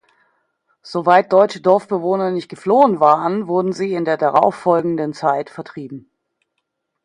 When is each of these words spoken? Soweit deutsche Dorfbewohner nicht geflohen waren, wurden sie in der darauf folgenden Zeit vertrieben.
Soweit 0.81 1.31
deutsche 1.31 1.61
Dorfbewohner 1.61 2.31
nicht 2.31 2.49
geflohen 2.49 2.99
waren, 2.99 3.47
wurden 3.47 3.71
sie 3.71 3.93
in 3.93 4.03
der 4.03 4.17
darauf 4.17 4.55
folgenden 4.55 5.13
Zeit 5.13 5.51
vertrieben. 5.51 6.09